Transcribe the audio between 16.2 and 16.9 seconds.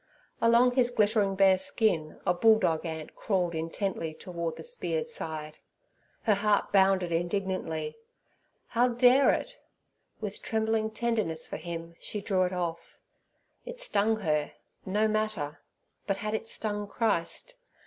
it stung